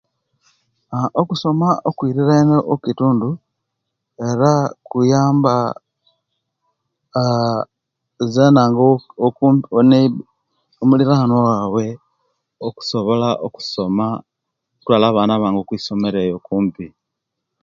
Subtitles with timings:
[0.95, 3.29] Aah okusoma okwirirane okitundu
[4.29, 4.51] era
[4.89, 5.53] kuyamba
[7.21, 7.59] aah
[8.33, 10.21] zena ngo ngo'wokumpi woneiba
[10.81, 11.85] omulilwana waiwe
[12.67, 14.05] okusobola okusoma
[14.71, 16.85] okutwala abana bange kwisomero eyo okumpi